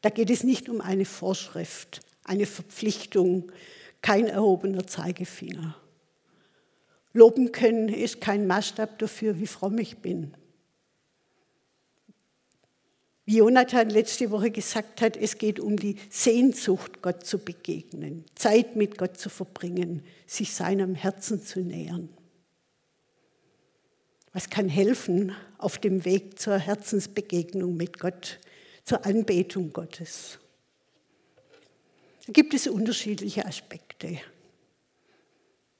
Da 0.00 0.08
geht 0.08 0.30
es 0.30 0.44
nicht 0.44 0.70
um 0.70 0.80
eine 0.80 1.04
Vorschrift, 1.04 2.00
eine 2.24 2.46
Verpflichtung, 2.46 3.52
kein 4.00 4.26
erhobener 4.26 4.86
Zeigefinger. 4.86 5.76
Loben 7.12 7.52
können 7.52 7.90
ist 7.90 8.22
kein 8.22 8.46
Maßstab 8.46 8.98
dafür, 8.98 9.38
wie 9.38 9.46
fromm 9.46 9.76
ich 9.76 9.98
bin. 9.98 10.34
Wie 13.30 13.36
Jonathan 13.36 13.88
letzte 13.90 14.32
Woche 14.32 14.50
gesagt 14.50 15.00
hat, 15.00 15.16
es 15.16 15.38
geht 15.38 15.60
um 15.60 15.76
die 15.76 15.94
Sehnsucht, 16.10 17.00
Gott 17.00 17.24
zu 17.24 17.38
begegnen, 17.38 18.24
Zeit 18.34 18.74
mit 18.74 18.98
Gott 18.98 19.18
zu 19.18 19.28
verbringen, 19.28 20.02
sich 20.26 20.52
seinem 20.52 20.96
Herzen 20.96 21.40
zu 21.40 21.60
nähern. 21.60 22.08
Was 24.32 24.50
kann 24.50 24.68
helfen 24.68 25.30
auf 25.58 25.78
dem 25.78 26.04
Weg 26.04 26.40
zur 26.40 26.58
Herzensbegegnung 26.58 27.76
mit 27.76 28.00
Gott, 28.00 28.40
zur 28.82 29.06
Anbetung 29.06 29.72
Gottes? 29.72 30.40
Da 32.26 32.32
gibt 32.32 32.52
es 32.52 32.66
unterschiedliche 32.66 33.46
Aspekte. 33.46 34.18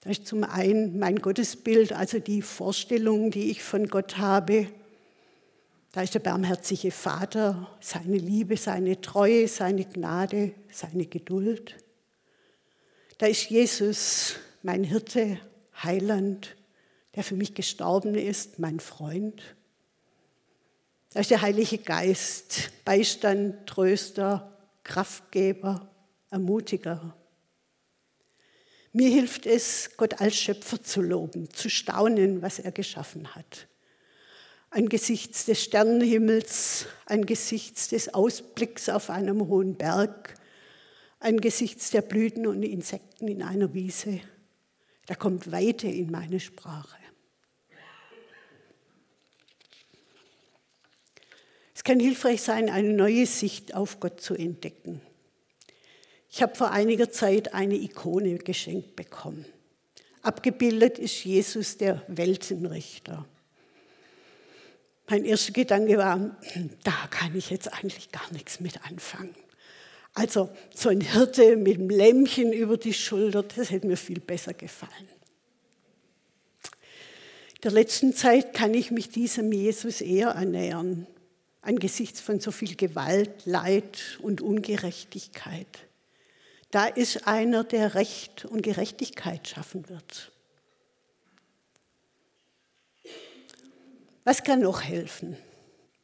Da 0.03 0.11
ist 0.11 0.25
zum 0.25 0.45
einen 0.45 1.01
mein 1.01 1.17
Gottesbild, 1.17 1.95
also 1.95 2.21
die 2.21 2.43
Vorstellung, 2.43 3.33
die 3.33 3.51
ich 3.51 3.65
von 3.65 3.89
Gott 3.89 4.19
habe. 4.19 4.69
Da 5.93 6.03
ist 6.03 6.15
der 6.15 6.21
barmherzige 6.21 6.93
Vater, 6.93 7.77
seine 7.81 8.17
Liebe, 8.17 8.57
seine 8.57 9.01
Treue, 9.01 9.49
seine 9.49 9.85
Gnade, 9.85 10.55
seine 10.71 11.07
Geduld. 11.07 11.77
Da 13.19 13.27
ist 13.27 13.51
Jesus, 13.51 14.37
mein 14.63 14.85
Hirte, 14.85 15.41
Heiland, 15.83 16.57
der 17.17 17.25
für 17.25 17.35
mich 17.35 17.55
gestorben 17.55 18.15
ist, 18.15 18.61
mein 18.61 18.79
Freund. 18.79 19.43
Da 21.13 21.21
ist 21.21 21.33
der 21.33 21.43
Heilige 21.43 21.79
Geist, 21.79 22.71
Beistand, 22.85 23.67
Tröster, 23.67 24.57
Kraftgeber, 24.85 25.91
Ermutiger. 26.31 27.17
Mir 28.93 29.09
hilft 29.11 29.45
es, 29.45 29.91
Gott 29.97 30.21
als 30.21 30.37
Schöpfer 30.37 30.81
zu 30.83 31.03
loben, 31.03 31.51
zu 31.51 31.69
staunen, 31.69 32.43
was 32.43 32.61
er 32.61 32.71
geschaffen 32.71 33.35
hat. 33.35 33.67
Angesichts 34.71 35.47
des 35.47 35.63
Sternenhimmels, 35.65 36.87
angesichts 37.07 37.89
des 37.89 38.15
Ausblicks 38.15 38.89
auf 38.89 39.11
einem 39.11 39.49
hohen 39.49 39.75
Berg, 39.75 40.35
angesichts 41.19 41.91
der 41.91 42.03
Blüten 42.03 42.47
und 42.47 42.63
Insekten 42.63 43.29
in 43.29 43.43
einer 43.43 43.75
Wiese. 43.75 44.21
Da 45.07 45.17
kommt 45.17 45.51
Weite 45.51 45.89
in 45.89 46.11
meine 46.11 46.39
Sprache. 46.39 46.97
Es 51.75 51.85
kann 51.85 51.99
hilfreich 51.99 52.43
sein, 52.43 52.69
eine 52.69 52.93
neue 52.93 53.25
Sicht 53.27 53.75
auf 53.75 54.01
Gott 54.01 54.21
zu 54.21 54.35
entdecken. 54.35 55.01
Ich 56.31 56.43
habe 56.43 56.55
vor 56.55 56.71
einiger 56.71 57.11
Zeit 57.11 57.55
eine 57.55 57.75
Ikone 57.75 58.37
geschenkt 58.37 58.95
bekommen. 58.97 59.47
Abgebildet 60.23 60.99
ist 60.99 61.25
Jesus, 61.25 61.79
der 61.79 62.05
Weltenrichter. 62.07 63.27
Mein 65.11 65.25
erster 65.25 65.53
Gedanke 65.53 65.99
war, 65.99 66.37
da 66.85 67.09
kann 67.11 67.35
ich 67.35 67.51
jetzt 67.51 67.73
eigentlich 67.73 68.13
gar 68.13 68.33
nichts 68.33 68.61
mit 68.61 68.85
anfangen. 68.85 69.35
Also 70.15 70.51
so 70.73 70.89
ein 70.89 71.01
Hirte 71.01 71.57
mit 71.57 71.79
einem 71.79 71.91
Lämmchen 71.91 72.53
über 72.53 72.77
die 72.77 72.95
Schulter, 72.95 73.43
das 73.43 73.73
hätte 73.73 73.89
mir 73.89 73.97
viel 73.97 74.21
besser 74.21 74.55
gefallen. 74.55 75.09
der 77.65 77.73
letzten 77.73 78.15
Zeit 78.15 78.55
kann 78.55 78.73
ich 78.73 78.93
mich 78.93 79.11
diesem 79.11 79.53
Jesus 79.53 80.01
eher 80.01 80.37
annähern, 80.37 81.09
angesichts 81.61 82.21
von 82.21 82.39
so 82.39 82.53
viel 82.53 82.77
Gewalt, 82.77 83.47
Leid 83.47 84.19
und 84.23 84.41
Ungerechtigkeit. 84.41 85.67
Da 86.71 86.87
ist 86.87 87.27
einer, 87.27 87.65
der 87.65 87.97
Recht 87.97 88.45
und 88.45 88.63
Gerechtigkeit 88.63 89.49
schaffen 89.49 89.89
wird. 89.89 90.31
Was 94.25 94.45
kann 94.45 94.61
noch 94.61 94.83
helfen? 94.83 95.37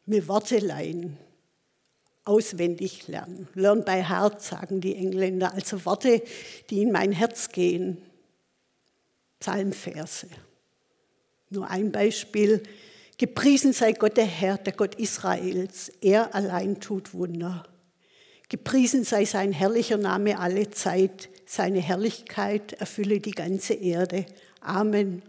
Mir 0.07 0.27
Worte 0.29 0.59
leihen, 0.59 1.17
auswendig 2.25 3.09
lernen. 3.09 3.49
Learn 3.55 3.85
by 3.85 4.03
heart, 4.03 4.43
sagen 4.43 4.81
die 4.81 4.95
Engländer, 4.95 5.53
also 5.53 5.85
Worte, 5.85 6.23
die 6.71 6.83
in 6.83 6.93
mein 6.93 7.13
Herz 7.13 7.51
gehen. 7.51 7.99
Psalmverse. 9.41 10.29
Nur 11.51 11.71
ein 11.71 11.93
Beispiel. 11.93 12.63
Gepriesen 13.19 13.73
sei 13.73 13.93
Gott 13.93 14.17
der 14.17 14.27
Herr, 14.27 14.59
der 14.59 14.73
Gott 14.73 14.97
Israels. 14.97 15.91
Er 16.01 16.35
allein 16.35 16.81
tut 16.81 17.15
Wunder. 17.15 17.65
Gepriesen 18.49 19.05
sei 19.05 19.25
sein 19.25 19.53
herrlicher 19.53 19.97
Name 19.97 20.39
alle 20.39 20.71
Zeit. 20.71 21.29
Seine 21.47 21.81
Herrlichkeit 21.81 22.75
erfülle 22.75 23.21
die 23.21 23.33
ganze 23.33 23.75
Erde. 23.75 24.27
Amen 24.61 25.23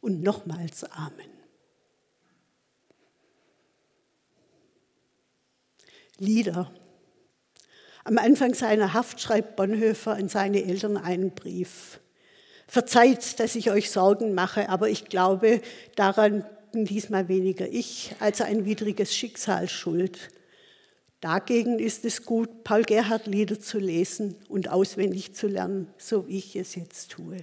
und 0.00 0.22
nochmals 0.22 0.84
Amen. 0.84 1.39
Lieder. 6.20 6.70
Am 8.04 8.18
Anfang 8.18 8.52
seiner 8.52 8.92
Haft 8.92 9.22
schreibt 9.22 9.56
Bonhoeffer 9.56 10.12
an 10.12 10.28
seine 10.28 10.62
Eltern 10.62 10.98
einen 10.98 11.30
Brief. 11.30 11.98
Verzeiht, 12.68 13.40
dass 13.40 13.56
ich 13.56 13.70
euch 13.70 13.90
Sorgen 13.90 14.34
mache, 14.34 14.68
aber 14.68 14.90
ich 14.90 15.06
glaube, 15.06 15.62
daran 15.96 16.44
bin 16.72 16.84
diesmal 16.84 17.28
weniger 17.28 17.66
ich 17.66 18.14
als 18.20 18.42
ein 18.42 18.66
widriges 18.66 19.14
Schicksal 19.16 19.66
schuld. 19.66 20.28
Dagegen 21.22 21.78
ist 21.78 22.04
es 22.04 22.26
gut, 22.26 22.64
Paul 22.64 22.82
Gerhard 22.82 23.26
Lieder 23.26 23.58
zu 23.58 23.78
lesen 23.78 24.36
und 24.48 24.68
auswendig 24.68 25.34
zu 25.34 25.48
lernen, 25.48 25.88
so 25.96 26.28
wie 26.28 26.36
ich 26.36 26.54
es 26.54 26.74
jetzt 26.74 27.12
tue. 27.12 27.38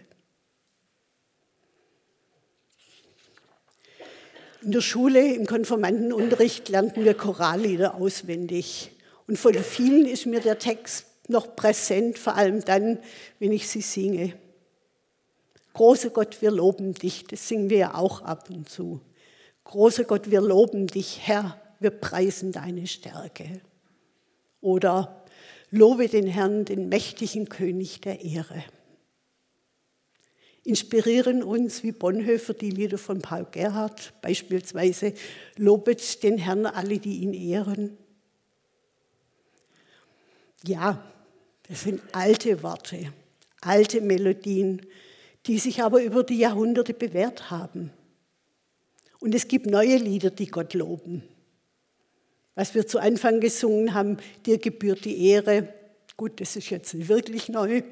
In 4.64 4.72
der 4.72 4.82
Schule, 4.82 5.34
im 5.36 5.46
Konformantenunterricht, 5.46 6.70
lernten 6.70 7.06
wir 7.06 7.14
Chorallieder 7.14 7.96
auswendig. 7.96 8.92
Und 9.28 9.38
von 9.38 9.54
vielen 9.54 10.06
ist 10.06 10.26
mir 10.26 10.40
der 10.40 10.58
Text 10.58 11.06
noch 11.28 11.56
präsent, 11.56 12.18
vor 12.18 12.36
allem 12.36 12.64
dann, 12.66 12.98
wenn 13.40 13.52
ich 13.52 13.68
sie 13.68 13.82
singe. 13.82 14.34
Großer 15.74 16.10
Gott, 16.10 16.42
wir 16.42 16.50
loben 16.50 16.94
dich, 16.94 17.26
das 17.26 17.48
singen 17.48 17.70
wir 17.70 17.78
ja 17.78 17.96
auch 17.96 18.22
ab 18.22 18.50
und 18.50 18.68
zu. 18.68 19.00
Großer 19.64 20.06
Gott, 20.06 20.32
wir 20.32 20.42
loben 20.42 20.88
dich, 20.88 21.20
Herr, 21.24 21.62
wir 21.80 21.92
preisen 21.92 22.52
deine 22.52 22.88
Stärke. 22.88 23.62
Oder 24.62 25.24
lobe 25.70 26.08
den 26.08 26.26
Herrn, 26.26 26.66
den 26.66 26.90
mächtigen 26.90 27.48
König 27.48 28.02
der 28.02 28.24
Ehre 28.24 28.64
inspirieren 30.68 31.44
uns 31.44 31.82
wie 31.84 31.94
Bonhoeffer 31.94 32.54
die 32.54 32.70
Lieder 32.70 32.98
von 32.98 33.22
Paul 33.22 33.48
Gerhardt, 33.50 34.14
beispielsweise 34.22 35.14
Lobet 35.56 36.22
den 36.24 36.38
Herrn 36.38 36.66
alle, 36.66 37.00
die 37.00 37.20
ihn 37.20 37.34
ehren. 37.34 37.98
Ja, 40.66 41.02
das 41.70 41.84
sind 41.84 42.02
alte 42.12 42.64
Worte, 42.64 43.14
alte 43.62 44.02
Melodien, 44.02 44.82
die 45.46 45.58
sich 45.58 45.82
aber 45.82 46.04
über 46.04 46.24
die 46.24 46.38
Jahrhunderte 46.38 46.94
bewährt 46.94 47.50
haben. 47.50 47.92
Und 49.20 49.34
es 49.34 49.48
gibt 49.48 49.68
neue 49.68 49.96
Lieder, 49.96 50.32
die 50.32 50.48
Gott 50.48 50.74
loben. 50.74 51.24
Was 52.56 52.76
wir 52.76 52.86
zu 52.86 53.00
Anfang 53.00 53.40
gesungen 53.40 53.94
haben, 53.94 54.18
dir 54.46 54.58
gebührt 54.58 55.06
die 55.06 55.28
Ehre. 55.30 55.74
Gut, 56.18 56.42
das 56.42 56.58
ist 56.58 56.70
jetzt 56.72 57.08
wirklich 57.08 57.48
neu. 57.48 57.84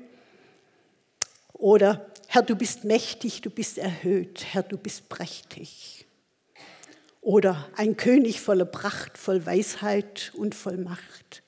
Oder 1.58 2.12
Herr, 2.28 2.44
du 2.44 2.56
bist 2.56 2.84
mächtig, 2.84 3.42
du 3.42 3.50
bist 3.50 3.78
erhöht, 3.78 4.46
Herr, 4.52 4.64
du 4.64 4.78
bist 4.78 5.08
prächtig. 5.08 6.06
Oder 7.22 7.70
ein 7.76 7.96
König 7.96 8.42
voller 8.42 8.66
Pracht, 8.66 9.18
voll 9.18 9.46
Weisheit 9.46 10.34
und 10.36 10.54
voll 10.54 10.78
Macht. 10.78 11.44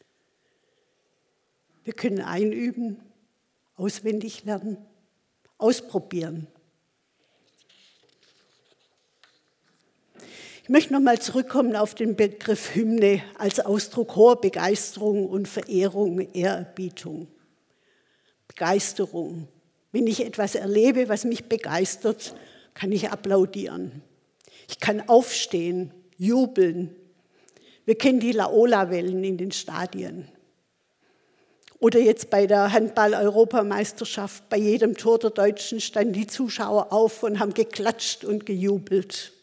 Wir 1.84 1.94
können 1.94 2.22
einüben, 2.22 3.02
auswendig 3.76 4.46
lernen, 4.46 4.78
ausprobieren. 5.58 6.48
Ich 10.64 10.70
möchte 10.70 10.94
nochmal 10.94 11.22
zurückkommen 11.22 11.76
auf 11.76 11.96
den 11.96 12.16
Begriff 12.16 12.76
Hymne 12.76 13.22
als 13.38 13.60
Ausdruck 13.60 14.16
hoher 14.16 14.40
Begeisterung 14.40 15.28
und 15.28 15.48
Verehrung, 15.48 16.20
Ehrerbietung. 16.34 17.28
Begeisterung, 18.48 19.48
wenn 19.98 20.06
ich 20.06 20.24
etwas 20.24 20.54
erlebe, 20.54 21.10
was 21.10 21.24
mich 21.24 21.46
begeistert, 21.46 22.36
kann 22.76 22.92
ich 22.92 23.10
applaudieren. 23.10 24.04
Ich 24.70 24.80
kann 24.80 25.10
aufstehen, 25.10 25.92
jubeln. 26.18 26.96
Wir 27.86 27.98
kennen 27.98 28.20
die 28.20 28.32
Laola-Wellen 28.32 29.24
in 29.24 29.40
den 29.40 29.52
Stadien. 29.52 30.30
Oder 31.80 32.00
jetzt 32.00 32.30
bei 32.30 32.46
der 32.46 32.74
Handball-Europameisterschaft, 32.74 34.48
bei 34.50 34.58
jedem 34.58 34.96
Tor 34.96 35.18
der 35.18 35.32
Deutschen 35.32 35.82
standen 35.82 36.14
die 36.14 36.28
Zuschauer 36.28 36.94
auf 36.94 37.24
und 37.24 37.40
haben 37.40 37.56
geklatscht 37.56 38.24
und 38.24 38.46
gejubelt. 38.46 39.34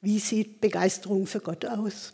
Wie 0.00 0.20
sieht 0.20 0.60
Begeisterung 0.60 1.26
für 1.26 1.40
Gott 1.40 1.64
aus? 1.64 2.12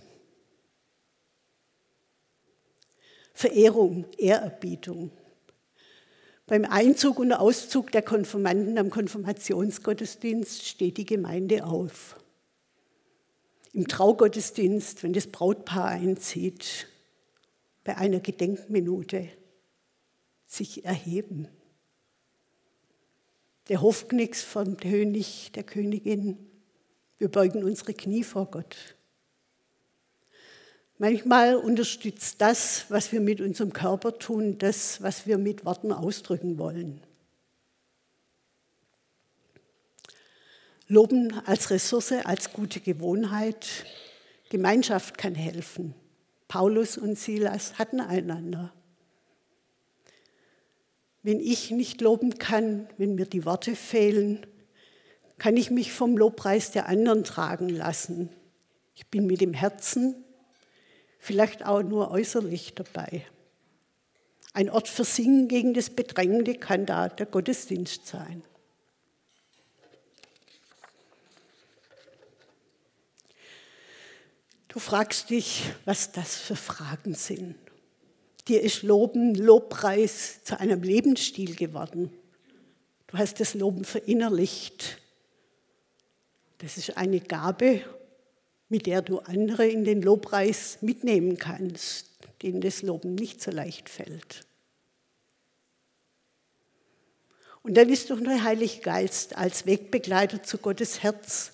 Verehrung, 3.35 4.07
Ehrerbietung. 4.16 5.11
Beim 6.53 6.67
Einzug 6.67 7.19
und 7.19 7.33
Auszug 7.33 7.93
der 7.93 8.03
Konfirmanden 8.03 8.77
am 8.77 8.91
Konfirmationsgottesdienst 8.91 10.69
steht 10.69 10.99
die 10.99 11.07
Gemeinde 11.07 11.65
auf. 11.65 12.21
Im 13.73 13.88
Traugottesdienst, 13.88 15.03
wenn 15.03 15.15
das 15.15 15.29
Brautpaar 15.29 15.88
einzieht, 15.88 16.88
bei 17.85 17.97
einer 17.97 18.21
Gedenkminute 18.21 19.31
sich 20.47 20.85
erheben. 20.85 21.49
Der 23.71 23.81
Hofknicks 23.81 24.43
vom 24.43 24.77
König, 24.77 25.53
der 25.53 25.62
Königin, 25.62 26.37
wir 27.17 27.31
beugen 27.31 27.65
unsere 27.65 27.95
Knie 27.95 28.25
vor 28.25 28.51
Gott. 28.51 28.95
Manchmal 31.03 31.57
unterstützt 31.57 32.41
das, 32.41 32.85
was 32.88 33.11
wir 33.11 33.21
mit 33.21 33.41
unserem 33.41 33.73
Körper 33.73 34.21
tun, 34.21 34.59
das, 34.59 35.03
was 35.03 35.27
wir 35.27 35.37
mit 35.37 35.65
Worten 35.65 35.91
ausdrücken 35.91 36.59
wollen. 36.59 37.01
Loben 40.87 41.33
als 41.45 41.71
Ressource, 41.71 42.12
als 42.12 42.53
gute 42.53 42.79
Gewohnheit. 42.79 43.67
Gemeinschaft 44.49 45.19
kann 45.19 45.35
helfen. 45.35 45.97
Paulus 46.47 46.97
und 46.97 47.19
Silas 47.19 47.81
hatten 47.81 48.01
einander. 48.01 48.73
Wenn 51.25 51.41
ich 51.41 51.73
nicht 51.73 52.01
loben 52.01 52.38
kann, 52.38 52.88
wenn 52.97 53.17
mir 53.17 53.27
die 53.27 53.45
Worte 53.45 53.75
fehlen, 53.75 54.47
kann 55.38 55.57
ich 55.57 55.73
mich 55.73 55.93
vom 55.93 56.17
Lobpreis 56.17 56.71
der 56.71 56.87
anderen 56.87 57.25
tragen 57.25 57.71
lassen. 57.71 58.29
Ich 58.95 59.09
bin 59.09 59.27
mit 59.27 59.41
dem 59.41 59.53
Herzen 59.53 60.25
vielleicht 61.23 61.65
auch 61.65 61.85
nur 61.85 62.11
äußerlich 62.11 62.75
dabei. 62.75 63.25
Ein 64.53 64.69
Ort 64.69 64.89
für 64.89 65.05
Singen 65.05 65.47
gegen 65.47 65.73
das 65.73 65.89
Bedrängende 65.89 66.57
kann 66.57 66.85
da 66.85 67.09
der 67.09 67.27
Gottesdienst 67.27 68.09
sein. 68.09 68.43
Du 74.67 74.81
fragst 74.81 75.31
dich, 75.31 75.63
was 75.85 76.11
das 76.11 76.35
für 76.35 76.57
Fragen 76.57 77.15
sind. 77.15 77.55
Dir 78.49 78.61
ist 78.61 78.83
Loben, 78.83 79.37
Lobpreis 79.37 80.43
zu 80.43 80.59
einem 80.59 80.83
Lebensstil 80.83 81.55
geworden. 81.55 82.13
Du 83.07 83.19
hast 83.19 83.39
das 83.39 83.55
Loben 83.55 83.85
verinnerlicht. 83.85 84.99
Das 86.59 86.79
ist 86.79 86.97
eine 86.97 87.21
Gabe 87.21 87.85
mit 88.73 88.87
der 88.87 89.03
du 89.03 89.19
andere 89.19 89.69
in 89.69 89.85
den 89.85 90.01
Lobpreis 90.01 90.79
mitnehmen 90.81 91.37
kannst, 91.37 92.07
denen 92.41 92.63
das 92.63 92.81
Loben 92.81 93.15
nicht 93.15 93.43
so 93.43 93.51
leicht 93.51 93.91
fällt. 93.91 94.47
Und 97.63 97.75
dann 97.75 97.91
ist 97.91 98.09
doch 98.09 98.19
der 98.19 98.43
Heilige 98.43 98.81
Geist 98.81 99.37
als 99.37 99.67
Wegbegleiter 99.67 100.43
zu 100.43 100.57
Gottes 100.57 101.03
Herz, 101.03 101.53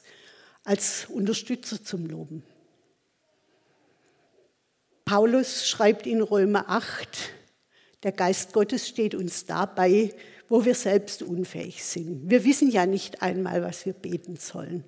als 0.62 1.06
Unterstützer 1.06 1.82
zum 1.82 2.06
Loben. 2.06 2.44
Paulus 5.04 5.68
schreibt 5.68 6.06
in 6.06 6.22
Römer 6.22 6.70
8, 6.70 7.32
der 8.04 8.12
Geist 8.12 8.52
Gottes 8.52 8.86
steht 8.86 9.16
uns 9.16 9.44
dabei, 9.44 10.14
wo 10.48 10.64
wir 10.64 10.76
selbst 10.76 11.24
unfähig 11.24 11.82
sind. 11.82 12.30
Wir 12.30 12.44
wissen 12.44 12.70
ja 12.70 12.86
nicht 12.86 13.22
einmal, 13.22 13.64
was 13.64 13.86
wir 13.86 13.92
beten 13.92 14.36
sollen. 14.36 14.84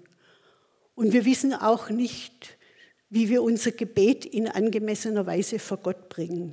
Und 1.00 1.14
wir 1.14 1.24
wissen 1.24 1.54
auch 1.54 1.88
nicht, 1.88 2.58
wie 3.08 3.30
wir 3.30 3.42
unser 3.42 3.70
Gebet 3.70 4.26
in 4.26 4.46
angemessener 4.46 5.24
Weise 5.24 5.58
vor 5.58 5.78
Gott 5.78 6.10
bringen. 6.10 6.52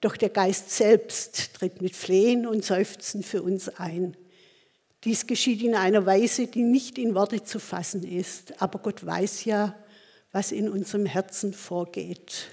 Doch 0.00 0.16
der 0.16 0.30
Geist 0.30 0.70
selbst 0.70 1.52
tritt 1.52 1.82
mit 1.82 1.94
Flehen 1.94 2.46
und 2.46 2.64
Seufzen 2.64 3.22
für 3.22 3.42
uns 3.42 3.68
ein. 3.68 4.16
Dies 5.04 5.26
geschieht 5.26 5.62
in 5.62 5.74
einer 5.74 6.06
Weise, 6.06 6.46
die 6.46 6.62
nicht 6.62 6.96
in 6.96 7.14
Worte 7.14 7.44
zu 7.44 7.58
fassen 7.58 8.04
ist, 8.04 8.62
aber 8.62 8.78
Gott 8.78 9.04
weiß 9.04 9.44
ja, 9.44 9.76
was 10.32 10.50
in 10.50 10.70
unserem 10.70 11.04
Herzen 11.04 11.52
vorgeht. 11.52 12.46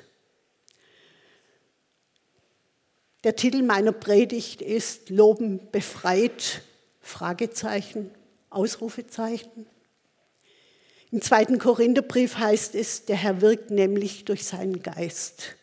Der 3.23 3.37
Titel 3.37 3.63
meiner 3.63 3.93
Predigt 3.93 4.61
ist 4.61 5.09
Loben 5.09 5.61
befreit, 5.71 6.61
Fragezeichen, 6.99 8.11
Ausrufezeichen. 8.49 9.65
Im 11.13 11.21
zweiten 11.21 11.59
Korintherbrief 11.59 12.37
heißt 12.37 12.73
es, 12.73 13.05
der 13.05 13.15
Herr 13.15 13.39
wirkt 13.39 13.69
nämlich 13.69 14.25
durch 14.25 14.45
seinen 14.45 14.81
Geist. 14.81 15.55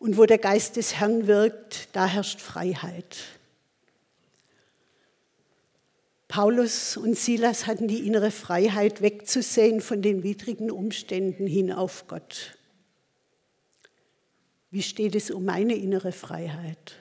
Und 0.00 0.16
wo 0.16 0.26
der 0.26 0.38
Geist 0.38 0.74
des 0.74 0.96
Herrn 0.96 1.28
wirkt, 1.28 1.90
da 1.92 2.06
herrscht 2.06 2.40
Freiheit. 2.40 3.18
Paulus 6.26 6.96
und 6.96 7.16
Silas 7.16 7.68
hatten 7.68 7.86
die 7.86 8.04
innere 8.04 8.32
Freiheit 8.32 9.00
wegzusehen 9.00 9.80
von 9.80 10.02
den 10.02 10.24
widrigen 10.24 10.72
Umständen 10.72 11.46
hin 11.46 11.70
auf 11.70 12.08
Gott. 12.08 12.58
Wie 14.72 14.82
steht 14.82 15.14
es 15.14 15.30
um 15.30 15.44
meine 15.44 15.76
innere 15.76 16.10
Freiheit? 16.10 16.96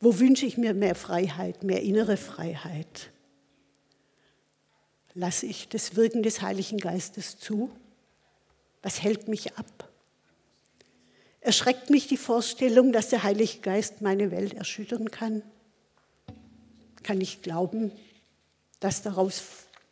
Wo 0.00 0.18
wünsche 0.18 0.44
ich 0.44 0.58
mir 0.58 0.74
mehr 0.74 0.96
Freiheit, 0.96 1.62
mehr 1.62 1.82
innere 1.82 2.16
Freiheit? 2.16 3.12
Lasse 5.14 5.46
ich 5.46 5.68
das 5.68 5.96
Wirken 5.96 6.22
des 6.22 6.40
Heiligen 6.40 6.78
Geistes 6.78 7.38
zu? 7.38 7.70
Was 8.82 9.02
hält 9.02 9.28
mich 9.28 9.56
ab? 9.56 9.88
Erschreckt 11.40 11.90
mich 11.90 12.06
die 12.06 12.16
Vorstellung, 12.16 12.92
dass 12.92 13.08
der 13.08 13.22
Heilige 13.22 13.58
Geist 13.58 14.02
meine 14.02 14.30
Welt 14.30 14.54
erschüttern 14.54 15.10
kann? 15.10 15.42
Kann 17.02 17.20
ich 17.20 17.42
glauben, 17.42 17.92
dass 18.78 19.02
daraus 19.02 19.42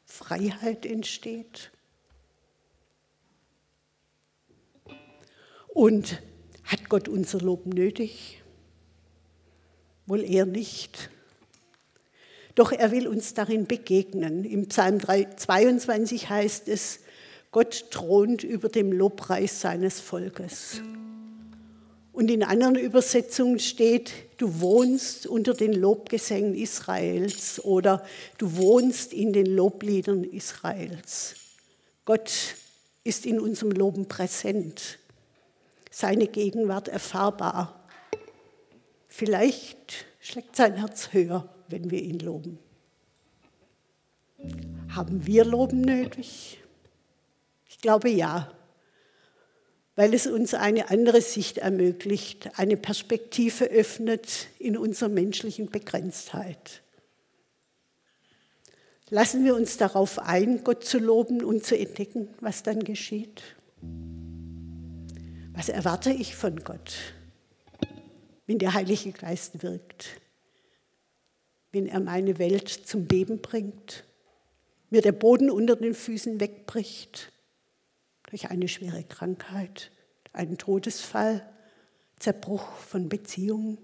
Freiheit 0.05 0.87
entsteht? 0.87 1.71
Und 5.69 6.21
hat 6.65 6.89
Gott 6.89 7.09
unser 7.09 7.41
Lob 7.41 7.67
nötig? 7.67 8.43
Wohl 10.07 10.23
eher 10.23 10.47
nicht. 10.47 11.11
Doch 12.59 12.73
er 12.73 12.91
will 12.91 13.07
uns 13.07 13.35
darin 13.35 13.67
begegnen. 13.67 14.45
Im 14.45 14.67
Psalm 14.67 14.99
22 14.99 16.29
heißt 16.29 16.67
es, 16.67 16.99
Gott 17.53 17.93
thront 17.93 18.43
über 18.43 18.69
dem 18.69 18.91
Lobpreis 18.91 19.61
seines 19.61 20.01
Volkes. 20.01 20.83
Und 22.13 22.29
in 22.29 22.43
anderen 22.43 22.75
Übersetzungen 22.75 23.61
steht, 23.61 24.13
du 24.39 24.61
wohnst 24.61 25.29
unter 25.29 25.55
den 25.55 25.73
Lobgesängen 25.73 26.57
Israels 26.57 27.65
oder 27.65 28.05
du 28.39 28.57
wohnst 28.57 29.13
in 29.13 29.33
den 29.33 29.47
Lobliedern 29.47 30.25
Israels. 30.25 31.37
Gott 32.07 32.33
ist 33.05 33.25
in 33.25 33.39
unserem 33.39 33.71
Loben 33.71 34.09
präsent, 34.09 34.99
seine 35.93 36.27
Gegenwart 36.27 36.89
erfahrbar. 36.89 37.89
Vielleicht 39.07 40.07
schlägt 40.19 40.57
sein 40.57 40.75
Herz 40.75 41.13
höher 41.13 41.49
wenn 41.69 41.91
wir 41.91 42.03
ihn 42.03 42.19
loben. 42.19 42.59
Haben 44.95 45.27
wir 45.27 45.45
Loben 45.45 45.81
nötig? 45.81 46.59
Ich 47.69 47.79
glaube 47.79 48.09
ja, 48.09 48.51
weil 49.97 50.15
es 50.15 50.27
uns 50.27 50.55
eine 50.55 50.91
andere 50.91 51.21
Sicht 51.21 51.59
ermöglicht, 51.59 52.59
eine 52.59 52.77
Perspektive 52.77 53.65
öffnet 53.65 54.47
in 54.59 54.77
unserer 54.77 55.09
menschlichen 55.09 55.71
Begrenztheit. 55.71 56.83
Lassen 59.11 59.45
wir 59.45 59.57
uns 59.57 59.77
darauf 59.77 60.19
ein, 60.19 60.63
Gott 60.65 60.85
zu 60.85 60.99
loben 60.99 61.43
und 61.43 61.65
zu 61.65 61.77
entdecken, 61.77 62.29
was 62.41 62.63
dann 62.63 62.85
geschieht. 62.85 63.43
Was 65.53 65.69
erwarte 65.69 66.13
ich 66.13 66.37
von 66.37 66.63
Gott, 66.63 66.95
wenn 68.47 68.59
der 68.59 68.75
Heilige 68.75 69.11
Geist 69.11 69.63
wirkt? 69.63 70.21
Wenn 71.73 71.87
er 71.87 72.01
meine 72.01 72.39
Welt 72.39 72.69
zum 72.69 73.07
Beben 73.07 73.41
bringt, 73.41 74.05
mir 74.91 75.03
der 75.03 75.13
Boden 75.13 75.51
unter 75.51 75.77
den 75.77 75.95
Füßen 75.95 76.41
wegbricht 76.41 77.33
durch 78.31 78.51
eine 78.51 78.69
schwere 78.69 79.05
Krankheit, 79.05 79.91
einen 80.33 80.59
Todesfall, 80.59 81.49
Zerbruch 82.19 82.77
von 82.79 83.09
Beziehungen, 83.09 83.79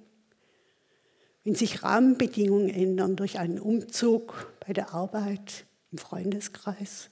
wenn 1.45 1.55
sich 1.55 1.83
Rahmenbedingungen 1.83 2.71
ändern 2.71 3.17
durch 3.17 3.39
einen 3.39 3.59
Umzug 3.59 4.53
bei 4.67 4.73
der 4.73 4.95
Arbeit, 4.95 5.67
im 5.93 5.99
Freundeskreis. 5.99 7.11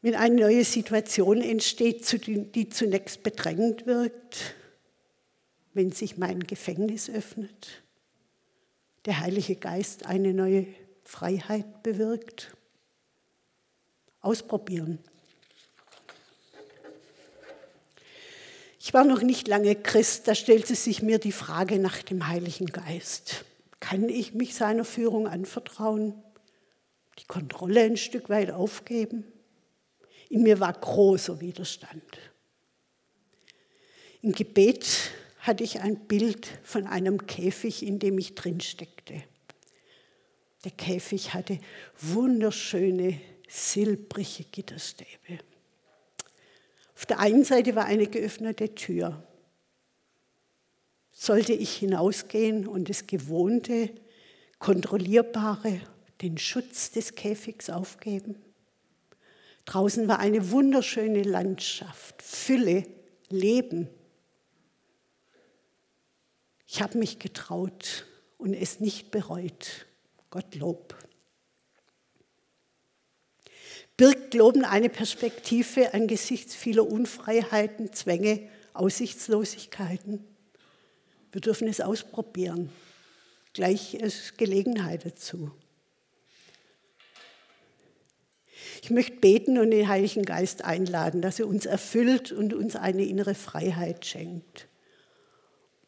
Wenn 0.00 0.14
eine 0.14 0.36
neue 0.36 0.64
Situation 0.64 1.40
entsteht, 1.40 2.06
die 2.54 2.68
zunächst 2.68 3.24
bedrängend 3.24 3.86
wirkt, 3.86 4.54
wenn 5.78 5.92
sich 5.92 6.16
mein 6.16 6.40
Gefängnis 6.40 7.08
öffnet, 7.08 7.84
der 9.04 9.20
Heilige 9.20 9.54
Geist 9.54 10.06
eine 10.06 10.34
neue 10.34 10.66
Freiheit 11.04 11.84
bewirkt. 11.84 12.56
Ausprobieren. 14.20 14.98
Ich 18.80 18.92
war 18.92 19.04
noch 19.04 19.22
nicht 19.22 19.46
lange 19.46 19.76
Christ, 19.76 20.26
da 20.26 20.34
stellte 20.34 20.74
sich 20.74 21.00
mir 21.00 21.20
die 21.20 21.30
Frage 21.30 21.78
nach 21.78 22.02
dem 22.02 22.26
Heiligen 22.26 22.66
Geist. 22.66 23.44
Kann 23.78 24.08
ich 24.08 24.34
mich 24.34 24.56
seiner 24.56 24.84
Führung 24.84 25.28
anvertrauen? 25.28 26.20
Die 27.20 27.26
Kontrolle 27.26 27.82
ein 27.82 27.96
Stück 27.96 28.28
weit 28.30 28.50
aufgeben? 28.50 29.32
In 30.28 30.42
mir 30.42 30.58
war 30.58 30.72
großer 30.72 31.40
Widerstand. 31.40 32.02
Im 34.22 34.32
Gebet 34.32 35.12
hatte 35.48 35.64
ich 35.64 35.80
ein 35.80 35.96
Bild 35.96 36.46
von 36.62 36.86
einem 36.86 37.26
Käfig, 37.26 37.84
in 37.84 37.98
dem 37.98 38.18
ich 38.18 38.34
drin 38.34 38.60
steckte. 38.60 39.24
Der 40.64 40.72
Käfig 40.72 41.32
hatte 41.32 41.58
wunderschöne 41.98 43.18
silbrige 43.48 44.44
Gitterstäbe. 44.52 45.38
Auf 46.94 47.06
der 47.06 47.20
einen 47.20 47.44
Seite 47.44 47.74
war 47.74 47.86
eine 47.86 48.08
geöffnete 48.08 48.74
Tür. 48.74 49.22
Sollte 51.12 51.54
ich 51.54 51.76
hinausgehen 51.76 52.68
und 52.68 52.90
das 52.90 53.06
Gewohnte, 53.06 53.90
Kontrollierbare, 54.58 55.80
den 56.20 56.36
Schutz 56.36 56.92
des 56.92 57.14
Käfigs 57.14 57.70
aufgeben? 57.70 58.36
Draußen 59.64 60.08
war 60.08 60.18
eine 60.18 60.50
wunderschöne 60.50 61.22
Landschaft, 61.22 62.20
Fülle, 62.22 62.84
Leben. 63.30 63.88
Ich 66.70 66.82
habe 66.82 66.98
mich 66.98 67.18
getraut 67.18 68.04
und 68.36 68.52
es 68.52 68.78
nicht 68.78 69.10
bereut. 69.10 69.86
Gottlob. 70.28 70.94
Birgt 73.96 74.34
Loben 74.34 74.66
eine 74.66 74.90
Perspektive 74.90 75.94
angesichts 75.94 76.54
vieler 76.54 76.86
Unfreiheiten, 76.86 77.94
Zwänge, 77.94 78.46
Aussichtslosigkeiten? 78.74 80.22
Wir 81.32 81.40
dürfen 81.40 81.68
es 81.68 81.80
ausprobieren. 81.80 82.70
Gleich 83.54 83.94
ist 83.94 84.36
Gelegenheit 84.36 85.06
dazu. 85.06 85.50
Ich 88.82 88.90
möchte 88.90 89.16
beten 89.16 89.56
und 89.56 89.70
den 89.70 89.88
Heiligen 89.88 90.24
Geist 90.24 90.64
einladen, 90.64 91.22
dass 91.22 91.40
er 91.40 91.48
uns 91.48 91.64
erfüllt 91.64 92.30
und 92.30 92.52
uns 92.52 92.76
eine 92.76 93.04
innere 93.04 93.34
Freiheit 93.34 94.04
schenkt. 94.04 94.68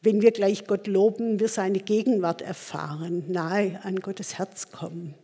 Wenn 0.03 0.23
wir 0.23 0.31
gleich 0.31 0.67
Gott 0.67 0.87
loben, 0.87 1.41
wir 1.41 1.49
seine 1.49 1.81
Gegenwart 1.81 2.41
erfahren, 2.41 3.25
nahe 3.29 3.81
an 3.85 4.01
Gottes 4.01 4.39
Herz 4.39 4.71
kommen. 4.71 5.15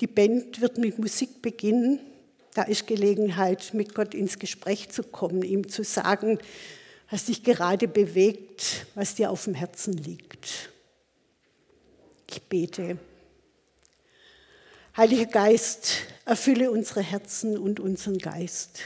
Die 0.00 0.06
Band 0.06 0.60
wird 0.60 0.78
mit 0.78 0.98
Musik 0.98 1.40
beginnen. 1.40 2.00
Da 2.54 2.62
ist 2.62 2.86
Gelegenheit, 2.86 3.72
mit 3.74 3.94
Gott 3.94 4.14
ins 4.14 4.38
Gespräch 4.38 4.90
zu 4.90 5.02
kommen, 5.02 5.42
ihm 5.42 5.68
zu 5.68 5.84
sagen, 5.84 6.38
was 7.10 7.26
dich 7.26 7.42
gerade 7.42 7.88
bewegt, 7.88 8.86
was 8.94 9.14
dir 9.14 9.30
auf 9.30 9.44
dem 9.44 9.54
Herzen 9.54 9.94
liegt. 9.94 10.70
Ich 12.30 12.42
bete. 12.42 12.98
Heiliger 14.96 15.26
Geist, 15.26 15.92
erfülle 16.24 16.70
unsere 16.70 17.02
Herzen 17.02 17.56
und 17.56 17.80
unseren 17.80 18.18
Geist. 18.18 18.80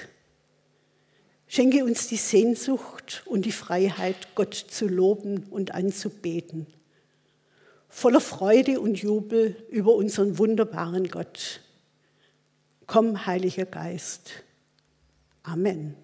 Schenke 1.54 1.84
uns 1.84 2.08
die 2.08 2.16
Sehnsucht 2.16 3.22
und 3.26 3.44
die 3.44 3.52
Freiheit, 3.52 4.34
Gott 4.34 4.54
zu 4.54 4.88
loben 4.88 5.44
und 5.50 5.72
anzubeten. 5.72 6.66
Voller 7.88 8.20
Freude 8.20 8.80
und 8.80 9.00
Jubel 9.00 9.54
über 9.70 9.94
unseren 9.94 10.36
wunderbaren 10.38 11.06
Gott. 11.06 11.60
Komm, 12.88 13.24
Heiliger 13.24 13.66
Geist. 13.66 14.32
Amen. 15.44 15.94